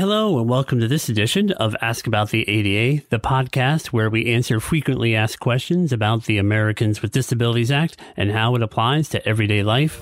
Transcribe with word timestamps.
Hello, 0.00 0.38
and 0.38 0.48
welcome 0.48 0.80
to 0.80 0.88
this 0.88 1.10
edition 1.10 1.52
of 1.52 1.76
Ask 1.82 2.06
About 2.06 2.30
the 2.30 2.48
ADA, 2.48 3.04
the 3.10 3.20
podcast 3.20 3.88
where 3.88 4.08
we 4.08 4.32
answer 4.32 4.58
frequently 4.58 5.14
asked 5.14 5.40
questions 5.40 5.92
about 5.92 6.24
the 6.24 6.38
Americans 6.38 7.02
with 7.02 7.12
Disabilities 7.12 7.70
Act 7.70 7.98
and 8.16 8.30
how 8.30 8.54
it 8.54 8.62
applies 8.62 9.10
to 9.10 9.28
everyday 9.28 9.62
life. 9.62 10.00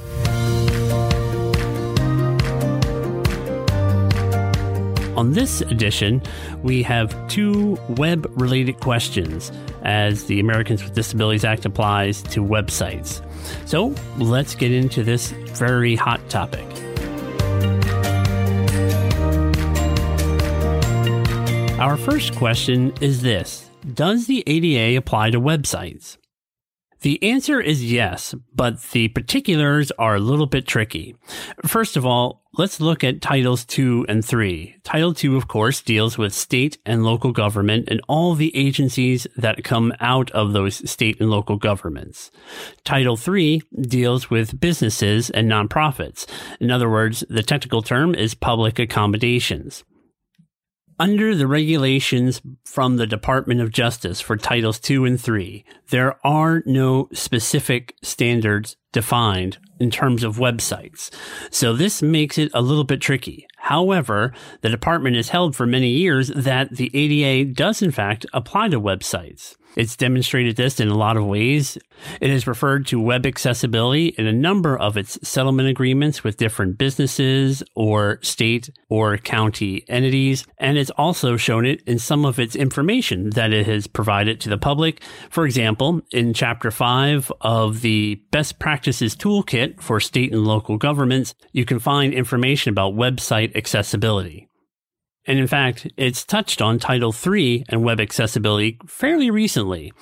On 5.18 5.32
this 5.32 5.62
edition, 5.62 6.22
we 6.62 6.84
have 6.84 7.26
two 7.26 7.76
web 7.96 8.30
related 8.40 8.78
questions 8.78 9.50
as 9.82 10.26
the 10.26 10.38
Americans 10.38 10.84
with 10.84 10.94
Disabilities 10.94 11.44
Act 11.44 11.64
applies 11.64 12.22
to 12.22 12.40
websites. 12.40 13.20
So 13.68 13.92
let's 14.18 14.54
get 14.54 14.70
into 14.70 15.02
this 15.02 15.32
very 15.32 15.96
hot 15.96 16.20
topic. 16.30 16.77
Our 21.78 21.96
first 21.96 22.34
question 22.34 22.92
is 23.00 23.22
this 23.22 23.70
Does 23.94 24.26
the 24.26 24.42
ADA 24.48 24.98
apply 24.98 25.30
to 25.30 25.40
websites? 25.40 26.16
The 27.02 27.22
answer 27.22 27.60
is 27.60 27.92
yes, 27.92 28.34
but 28.52 28.82
the 28.90 29.06
particulars 29.06 29.92
are 29.92 30.16
a 30.16 30.20
little 30.20 30.46
bit 30.46 30.66
tricky. 30.66 31.14
First 31.64 31.96
of 31.96 32.04
all, 32.04 32.42
let's 32.54 32.80
look 32.80 33.04
at 33.04 33.22
Titles 33.22 33.64
2 33.64 34.06
and 34.08 34.24
3. 34.24 34.74
Title 34.82 35.14
2, 35.14 35.36
of 35.36 35.46
course, 35.46 35.80
deals 35.80 36.18
with 36.18 36.34
state 36.34 36.78
and 36.84 37.04
local 37.04 37.30
government 37.30 37.88
and 37.88 38.00
all 38.08 38.34
the 38.34 38.54
agencies 38.56 39.28
that 39.36 39.62
come 39.62 39.94
out 40.00 40.32
of 40.32 40.52
those 40.52 40.90
state 40.90 41.20
and 41.20 41.30
local 41.30 41.58
governments. 41.58 42.32
Title 42.82 43.16
3 43.16 43.62
deals 43.82 44.28
with 44.28 44.58
businesses 44.58 45.30
and 45.30 45.48
nonprofits. 45.48 46.26
In 46.58 46.72
other 46.72 46.90
words, 46.90 47.22
the 47.28 47.44
technical 47.44 47.82
term 47.82 48.16
is 48.16 48.34
public 48.34 48.80
accommodations. 48.80 49.84
Under 51.00 51.32
the 51.36 51.46
regulations 51.46 52.42
from 52.64 52.96
the 52.96 53.06
Department 53.06 53.60
of 53.60 53.70
Justice 53.70 54.20
for 54.20 54.36
Titles 54.36 54.80
2 54.80 55.04
and 55.04 55.20
3, 55.20 55.64
there 55.90 56.16
are 56.26 56.64
no 56.66 57.08
specific 57.12 57.94
standards 58.02 58.76
defined 58.90 59.58
in 59.78 59.92
terms 59.92 60.24
of 60.24 60.38
websites. 60.38 61.10
So 61.52 61.72
this 61.72 62.02
makes 62.02 62.36
it 62.36 62.50
a 62.52 62.60
little 62.60 62.82
bit 62.82 63.00
tricky. 63.00 63.46
However, 63.58 64.32
the 64.62 64.70
department 64.70 65.14
has 65.14 65.28
held 65.28 65.54
for 65.54 65.66
many 65.66 65.90
years 65.90 66.32
that 66.34 66.74
the 66.74 66.90
ADA 66.92 67.52
does 67.52 67.80
in 67.80 67.92
fact 67.92 68.26
apply 68.32 68.70
to 68.70 68.80
websites. 68.80 69.54
It's 69.76 69.96
demonstrated 69.96 70.56
this 70.56 70.80
in 70.80 70.88
a 70.88 70.96
lot 70.96 71.16
of 71.16 71.24
ways. 71.24 71.78
It 72.20 72.30
has 72.30 72.46
referred 72.46 72.86
to 72.88 73.00
web 73.00 73.26
accessibility 73.26 74.08
in 74.08 74.26
a 74.26 74.32
number 74.32 74.76
of 74.76 74.96
its 74.96 75.18
settlement 75.26 75.68
agreements 75.68 76.24
with 76.24 76.36
different 76.36 76.78
businesses 76.78 77.62
or 77.74 78.18
state 78.22 78.70
or 78.88 79.16
county 79.18 79.84
entities. 79.88 80.46
And 80.58 80.78
it's 80.78 80.90
also 80.90 81.36
shown 81.36 81.64
it 81.64 81.82
in 81.82 81.98
some 81.98 82.24
of 82.24 82.38
its 82.38 82.56
information 82.56 83.30
that 83.30 83.52
it 83.52 83.66
has 83.66 83.86
provided 83.86 84.40
to 84.40 84.48
the 84.48 84.58
public. 84.58 85.02
For 85.30 85.46
example, 85.46 86.00
in 86.10 86.34
chapter 86.34 86.70
five 86.70 87.30
of 87.40 87.80
the 87.82 88.16
best 88.32 88.58
practices 88.58 89.14
toolkit 89.14 89.80
for 89.80 90.00
state 90.00 90.32
and 90.32 90.44
local 90.44 90.76
governments, 90.76 91.34
you 91.52 91.64
can 91.64 91.78
find 91.78 92.12
information 92.12 92.70
about 92.70 92.94
website 92.94 93.54
accessibility. 93.54 94.47
And 95.28 95.38
in 95.38 95.46
fact, 95.46 95.86
it's 95.98 96.24
touched 96.24 96.62
on 96.62 96.78
Title 96.78 97.14
III 97.14 97.66
and 97.68 97.84
web 97.84 98.00
accessibility 98.00 98.78
fairly 98.86 99.30
recently. 99.30 99.92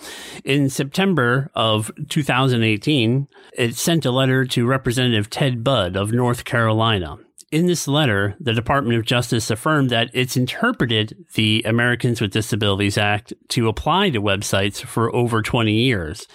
In 0.45 0.71
September 0.71 1.51
of 1.53 1.91
2018, 2.09 3.27
it 3.59 3.75
sent 3.75 4.07
a 4.07 4.13
letter 4.13 4.45
to 4.45 4.67
Representative 4.67 5.29
Ted 5.29 5.65
Budd 5.65 5.97
of 5.97 6.13
North 6.13 6.45
Carolina. 6.45 7.19
In 7.51 7.67
this 7.67 7.89
letter, 7.89 8.37
the 8.39 8.53
Department 8.53 8.99
of 8.99 9.05
Justice 9.05 9.51
affirmed 9.51 9.91
that 9.91 10.11
it's 10.13 10.37
interpreted 10.37 11.17
the 11.35 11.65
Americans 11.67 12.21
with 12.21 12.31
Disabilities 12.31 12.97
Act 12.97 13.33
to 13.49 13.67
apply 13.67 14.11
to 14.11 14.23
websites 14.23 14.81
for 14.81 15.13
over 15.13 15.43
20 15.43 15.73
years. 15.73 16.29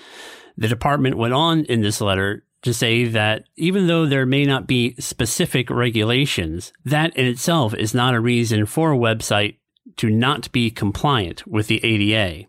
The 0.58 0.68
department 0.68 1.18
went 1.18 1.34
on 1.34 1.64
in 1.66 1.80
this 1.80 2.02
letter 2.02 2.44
to 2.62 2.74
say 2.74 3.06
that 3.06 3.46
even 3.56 3.88
though 3.88 4.06
there 4.06 4.26
may 4.26 4.46
not 4.46 4.68
be 4.68 4.96
specific 5.00 5.70
regulations, 5.70 6.72
that 6.86 7.16
in 7.16 7.26
itself 7.26 7.74
is 7.74 7.94
not 7.94 8.14
a 8.14 8.20
reason 8.20 8.66
for 8.66 8.92
a 8.92 8.98
website 8.98 9.58
to 9.98 10.10
not 10.10 10.52
be 10.52 10.70
compliant 10.70 11.46
with 11.48 11.68
the 11.68 11.84
ADA. 11.84 12.48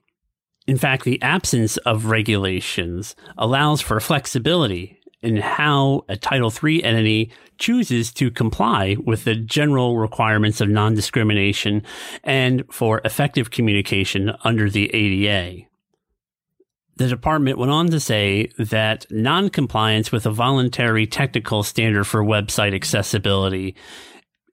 In 0.66 0.76
fact, 0.76 1.04
the 1.04 1.20
absence 1.22 1.76
of 1.78 2.06
regulations 2.06 3.16
allows 3.36 3.80
for 3.80 3.98
flexibility 4.00 4.98
in 5.22 5.36
how 5.36 6.04
a 6.08 6.16
Title 6.16 6.52
III 6.52 6.84
entity 6.84 7.32
chooses 7.58 8.12
to 8.12 8.30
comply 8.30 8.96
with 9.04 9.24
the 9.24 9.36
general 9.36 9.96
requirements 9.96 10.60
of 10.60 10.68
non 10.68 10.94
discrimination 10.94 11.82
and 12.24 12.64
for 12.70 13.00
effective 13.04 13.50
communication 13.50 14.32
under 14.44 14.68
the 14.68 14.92
ADA. 14.94 15.66
The 16.96 17.08
department 17.08 17.58
went 17.58 17.72
on 17.72 17.88
to 17.88 18.00
say 18.00 18.50
that 18.58 19.06
noncompliance 19.10 20.12
with 20.12 20.26
a 20.26 20.30
voluntary 20.30 21.06
technical 21.06 21.62
standard 21.62 22.04
for 22.04 22.22
website 22.22 22.74
accessibility 22.74 23.74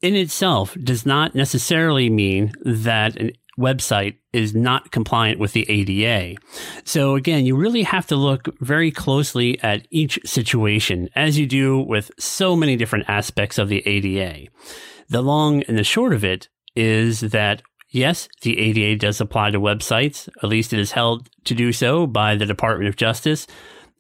in 0.02 0.16
itself 0.16 0.76
does 0.82 1.06
not 1.06 1.36
necessarily 1.36 2.10
mean 2.10 2.54
that 2.64 3.20
a 3.20 3.34
website 3.60 4.16
is 4.32 4.56
not 4.56 4.92
compliant 4.92 5.38
with 5.38 5.52
the 5.52 5.70
ADA. 5.70 6.40
So 6.86 7.16
again, 7.16 7.46
you 7.46 7.58
really 7.58 7.84
have 7.84 8.08
to 8.08 8.16
look 8.16 8.48
very 8.62 8.90
closely 8.90 9.60
at 9.62 9.86
each 9.92 10.18
situation 10.24 11.10
as 11.16 11.38
you 11.38 11.46
do 11.46 11.80
with 11.80 12.12
so 12.18 12.56
many 12.56 12.78
different 12.78 13.10
aspects 13.10 13.58
of 13.58 13.68
the 13.68 13.86
ADA. 13.86 14.50
The 15.10 15.22
long 15.22 15.64
and 15.64 15.78
the 15.78 15.84
short 15.84 16.14
of 16.14 16.24
it 16.24 16.48
is 16.76 17.20
that 17.20 17.62
Yes, 17.92 18.30
the 18.42 18.60
ADA 18.60 19.00
does 19.00 19.20
apply 19.20 19.52
to 19.52 19.60
websites. 19.60 20.30
At 20.44 20.50
least 20.50 20.74
it 20.74 20.80
is 20.80 20.92
held 20.92 21.30
to 21.46 21.56
do 21.56 21.72
so 21.72 22.06
by 22.06 22.36
the 22.36 22.46
Department 22.46 22.88
of 22.88 22.96
Justice. 22.96 23.48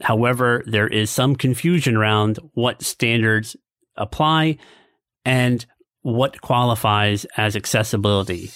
However, 0.01 0.63
there 0.65 0.87
is 0.87 1.09
some 1.09 1.35
confusion 1.35 1.95
around 1.95 2.37
what 2.53 2.83
standards 2.83 3.55
apply 3.95 4.57
and 5.25 5.65
what 6.01 6.39
qualifies 6.41 7.25
as 7.35 7.55
accessibility. 7.55 8.51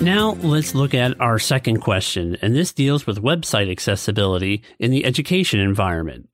Now 0.00 0.34
let's 0.42 0.76
look 0.76 0.94
at 0.94 1.20
our 1.20 1.40
second 1.40 1.80
question, 1.80 2.36
and 2.40 2.54
this 2.54 2.72
deals 2.72 3.06
with 3.06 3.20
website 3.22 3.70
accessibility 3.70 4.62
in 4.78 4.92
the 4.92 5.04
education 5.04 5.58
environment. 5.58 6.28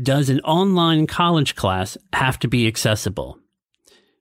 Does 0.00 0.28
an 0.28 0.40
online 0.40 1.06
college 1.06 1.56
class 1.56 1.96
have 2.12 2.38
to 2.40 2.48
be 2.48 2.66
accessible? 2.66 3.38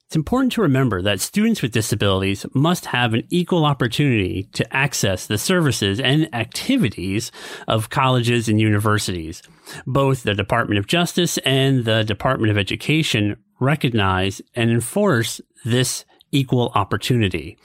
It's 0.05 0.15
important 0.15 0.53
to 0.53 0.61
remember 0.61 1.01
that 1.01 1.19
students 1.19 1.61
with 1.61 1.71
disabilities 1.71 2.45
must 2.53 2.85
have 2.85 3.13
an 3.13 3.23
equal 3.29 3.65
opportunity 3.65 4.43
to 4.53 4.75
access 4.75 5.27
the 5.27 5.37
services 5.37 5.99
and 5.99 6.33
activities 6.33 7.31
of 7.67 7.89
colleges 7.89 8.47
and 8.47 8.61
universities. 8.61 9.41
Both 9.85 10.23
the 10.23 10.35
Department 10.35 10.79
of 10.79 10.87
Justice 10.87 11.37
and 11.39 11.83
the 11.83 12.03
Department 12.03 12.51
of 12.51 12.57
Education 12.57 13.37
recognize 13.59 14.41
and 14.55 14.71
enforce 14.71 15.41
this 15.65 16.05
equal 16.31 16.71
opportunity. 16.75 17.57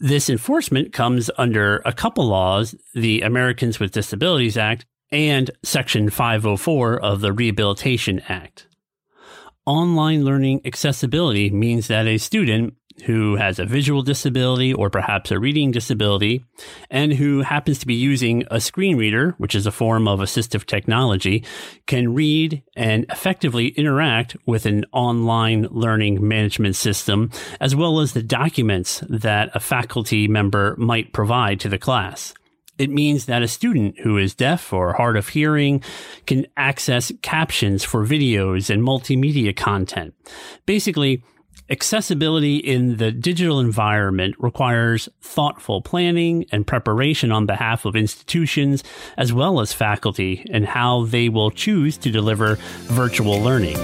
This 0.00 0.28
enforcement 0.28 0.92
comes 0.92 1.30
under 1.38 1.80
a 1.84 1.92
couple 1.92 2.26
laws, 2.26 2.74
the 2.94 3.20
Americans 3.20 3.78
with 3.78 3.92
Disabilities 3.92 4.56
Act 4.56 4.84
and 5.12 5.50
Section 5.62 6.10
504 6.10 6.98
of 6.98 7.20
the 7.20 7.32
Rehabilitation 7.32 8.20
Act. 8.28 8.66
Online 9.66 10.24
learning 10.24 10.60
accessibility 10.64 11.48
means 11.48 11.86
that 11.86 12.06
a 12.06 12.18
student 12.18 12.74
who 13.04 13.36
has 13.36 13.58
a 13.58 13.64
visual 13.64 14.02
disability 14.02 14.72
or 14.72 14.88
perhaps 14.88 15.30
a 15.30 15.38
reading 15.38 15.70
disability 15.70 16.44
and 16.90 17.12
who 17.12 17.42
happens 17.42 17.78
to 17.80 17.86
be 17.86 17.94
using 17.94 18.44
a 18.50 18.60
screen 18.60 18.96
reader, 18.96 19.34
which 19.38 19.54
is 19.54 19.66
a 19.66 19.72
form 19.72 20.06
of 20.06 20.20
assistive 20.20 20.64
technology, 20.64 21.44
can 21.86 22.14
read 22.14 22.62
and 22.76 23.04
effectively 23.10 23.68
interact 23.68 24.36
with 24.46 24.64
an 24.64 24.84
online 24.92 25.66
learning 25.70 26.26
management 26.26 26.76
system, 26.76 27.30
as 27.60 27.74
well 27.74 28.00
as 28.00 28.12
the 28.12 28.22
documents 28.22 29.02
that 29.08 29.50
a 29.54 29.60
faculty 29.60 30.28
member 30.28 30.74
might 30.78 31.12
provide 31.12 31.58
to 31.60 31.68
the 31.68 31.78
class. 31.78 32.32
It 32.76 32.90
means 32.90 33.26
that 33.26 33.42
a 33.42 33.48
student 33.48 34.00
who 34.00 34.18
is 34.18 34.34
deaf 34.34 34.72
or 34.72 34.94
hard 34.94 35.16
of 35.16 35.28
hearing 35.28 35.82
can 36.26 36.46
access 36.56 37.12
captions 37.22 37.84
for 37.84 38.04
videos 38.04 38.68
and 38.68 38.82
multimedia 38.82 39.54
content. 39.54 40.14
Basically, 40.66 41.22
Accessibility 41.70 42.58
in 42.58 42.98
the 42.98 43.10
digital 43.10 43.58
environment 43.58 44.34
requires 44.38 45.08
thoughtful 45.22 45.80
planning 45.80 46.44
and 46.52 46.66
preparation 46.66 47.32
on 47.32 47.46
behalf 47.46 47.86
of 47.86 47.96
institutions 47.96 48.84
as 49.16 49.32
well 49.32 49.60
as 49.60 49.72
faculty 49.72 50.46
and 50.50 50.66
how 50.66 51.06
they 51.06 51.30
will 51.30 51.50
choose 51.50 51.96
to 51.96 52.10
deliver 52.10 52.56
virtual 52.88 53.40
learning. 53.40 53.78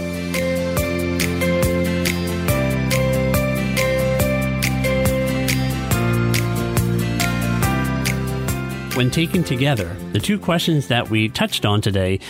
when 8.97 9.11
taken 9.11 9.43
together, 9.43 9.97
the 10.13 10.21
two 10.21 10.39
questions 10.39 10.89
that 10.89 11.09
we 11.09 11.27
touched 11.27 11.65
on 11.65 11.81
today 11.81 12.21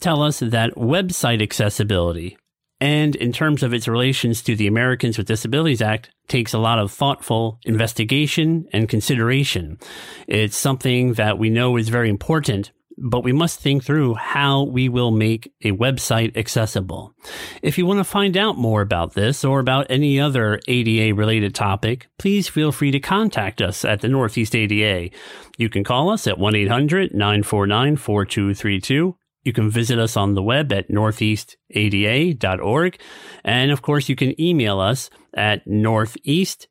tell 0.00 0.22
us 0.22 0.40
that 0.40 0.74
website 0.74 1.40
accessibility, 1.40 2.36
and 2.80 3.16
in 3.16 3.32
terms 3.32 3.62
of 3.62 3.72
its 3.72 3.88
relations 3.88 4.42
to 4.42 4.54
the 4.54 4.66
Americans 4.66 5.16
with 5.16 5.26
Disabilities 5.26 5.80
Act, 5.80 6.10
takes 6.28 6.52
a 6.52 6.58
lot 6.58 6.78
of 6.78 6.92
thoughtful 6.92 7.58
investigation 7.64 8.66
and 8.72 8.88
consideration. 8.88 9.78
It's 10.26 10.56
something 10.56 11.14
that 11.14 11.38
we 11.38 11.48
know 11.48 11.76
is 11.76 11.88
very 11.88 12.10
important, 12.10 12.72
but 12.98 13.24
we 13.24 13.32
must 13.32 13.60
think 13.60 13.84
through 13.84 14.14
how 14.14 14.64
we 14.64 14.88
will 14.88 15.10
make 15.10 15.52
a 15.62 15.72
website 15.72 16.36
accessible. 16.36 17.14
If 17.62 17.78
you 17.78 17.86
want 17.86 17.98
to 18.00 18.04
find 18.04 18.36
out 18.36 18.58
more 18.58 18.80
about 18.80 19.14
this 19.14 19.44
or 19.44 19.60
about 19.60 19.86
any 19.88 20.18
other 20.18 20.60
ADA 20.66 21.14
related 21.14 21.54
topic, 21.54 22.08
please 22.18 22.48
feel 22.48 22.72
free 22.72 22.90
to 22.90 23.00
contact 23.00 23.62
us 23.62 23.84
at 23.84 24.00
the 24.00 24.08
Northeast 24.08 24.56
ADA. 24.56 25.14
You 25.56 25.68
can 25.68 25.84
call 25.84 26.10
us 26.10 26.26
at 26.26 26.38
1 26.38 26.56
800 26.56 27.14
949 27.14 27.96
4232 27.96 29.16
you 29.46 29.52
can 29.52 29.70
visit 29.70 29.98
us 29.98 30.16
on 30.16 30.34
the 30.34 30.42
web 30.42 30.72
at 30.72 30.90
northeastada.org. 30.90 33.00
And 33.44 33.70
of 33.70 33.82
course, 33.82 34.08
you 34.08 34.16
can 34.16 34.40
email 34.40 34.80
us 34.80 35.10
at 35.34 35.66
northeastada 35.66 36.66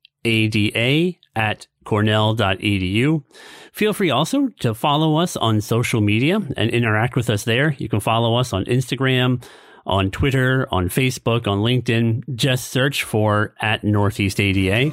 at 1.36 1.68
cornell.edu. 1.83 3.24
Feel 3.72 3.94
free 3.94 4.10
also 4.10 4.48
to 4.60 4.74
follow 4.74 5.18
us 5.18 5.38
on 5.38 5.62
social 5.62 6.01
media 6.01 6.42
and 6.57 6.72
interact 6.72 7.16
with 7.16 7.30
us 7.30 7.44
there. 7.44 7.75
You 7.77 7.88
can 7.88 8.00
follow 8.00 8.36
us 8.36 8.54
on 8.54 8.66
Instagram, 8.66 9.44
on 9.86 10.10
Twitter, 10.12 10.68
on 10.72 10.89
Facebook, 10.89 11.48
on 11.48 11.60
LinkedIn. 11.60 12.36
Just 12.36 12.72
search 12.72 13.04
for 13.04 13.54
at 13.62 13.83
Northeast 13.83 14.39
ADA. 14.39 14.92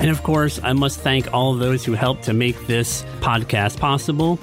And 0.00 0.10
of 0.10 0.22
course, 0.22 0.60
I 0.62 0.72
must 0.72 1.00
thank 1.00 1.32
all 1.32 1.54
those 1.54 1.84
who 1.84 1.92
helped 1.92 2.24
to 2.24 2.32
make 2.32 2.66
this 2.66 3.02
podcast 3.20 3.78
possible. 3.78 4.38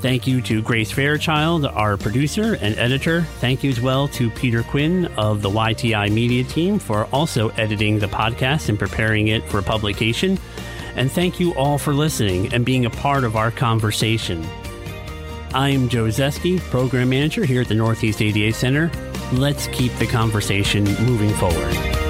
Thank 0.00 0.26
you 0.26 0.40
to 0.42 0.62
Grace 0.62 0.90
Fairchild, 0.90 1.66
our 1.66 1.96
producer 1.96 2.58
and 2.60 2.76
editor. 2.78 3.22
Thank 3.40 3.62
you 3.62 3.70
as 3.70 3.80
well 3.80 4.08
to 4.08 4.30
Peter 4.30 4.62
Quinn 4.62 5.06
of 5.16 5.42
the 5.42 5.50
YTI 5.50 6.10
Media 6.10 6.44
team 6.44 6.78
for 6.78 7.06
also 7.06 7.50
editing 7.50 7.98
the 7.98 8.06
podcast 8.06 8.68
and 8.68 8.78
preparing 8.78 9.28
it 9.28 9.44
for 9.44 9.62
publication. 9.62 10.38
And 10.96 11.10
thank 11.10 11.40
you 11.40 11.54
all 11.54 11.78
for 11.78 11.94
listening 11.94 12.52
and 12.52 12.64
being 12.64 12.84
a 12.84 12.90
part 12.90 13.24
of 13.24 13.36
our 13.36 13.50
conversation. 13.50 14.46
I'm 15.54 15.88
Joe 15.88 16.06
Zeski, 16.06 16.58
Program 16.58 17.10
Manager 17.10 17.44
here 17.44 17.62
at 17.62 17.68
the 17.68 17.74
Northeast 17.74 18.22
ADA 18.22 18.52
Center. 18.52 18.90
Let's 19.32 19.66
keep 19.68 19.92
the 19.94 20.06
conversation 20.06 20.84
moving 21.04 21.30
forward. 21.34 22.01